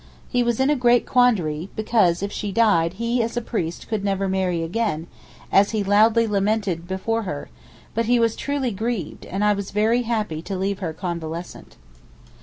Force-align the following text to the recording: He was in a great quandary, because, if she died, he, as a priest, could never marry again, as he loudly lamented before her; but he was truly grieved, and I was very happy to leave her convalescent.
He 0.29 0.41
was 0.41 0.59
in 0.59 0.71
a 0.71 0.75
great 0.75 1.05
quandary, 1.05 1.69
because, 1.75 2.23
if 2.23 2.31
she 2.31 2.51
died, 2.51 2.93
he, 2.93 3.21
as 3.21 3.37
a 3.37 3.39
priest, 3.41 3.87
could 3.87 4.03
never 4.03 4.27
marry 4.27 4.63
again, 4.63 5.05
as 5.51 5.71
he 5.77 5.83
loudly 5.83 6.25
lamented 6.25 6.87
before 6.87 7.21
her; 7.21 7.49
but 7.93 8.05
he 8.05 8.19
was 8.19 8.35
truly 8.35 8.71
grieved, 8.71 9.27
and 9.27 9.43
I 9.45 9.53
was 9.53 9.69
very 9.69 10.01
happy 10.01 10.41
to 10.41 10.57
leave 10.57 10.79
her 10.79 10.91
convalescent. 10.91 11.75